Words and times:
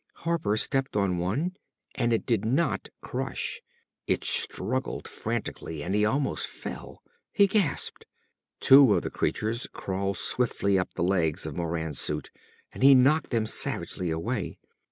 Harper 0.25 0.57
stepped 0.57 0.95
on 0.95 1.19
one, 1.19 1.51
and 1.93 2.11
it 2.11 2.25
did 2.25 2.43
not 2.43 2.89
crush. 3.01 3.61
It 4.07 4.23
struggled 4.23 5.07
frantically 5.07 5.83
and 5.83 5.93
he 5.93 6.03
almost 6.05 6.47
fell. 6.47 7.03
He 7.31 7.45
gasped. 7.45 8.05
Two 8.59 8.95
of 8.95 9.03
the 9.03 9.11
creatures 9.11 9.67
crawled 9.71 10.17
swiftly 10.17 10.75
up 10.79 10.91
the 10.95 11.03
legs 11.03 11.45
of 11.45 11.55
Moran's 11.55 11.99
suit, 11.99 12.31
and 12.71 12.81
he 12.81 12.95
knocked 12.95 13.29
them 13.29 13.45
savagely 13.45 14.09
away. 14.09 14.57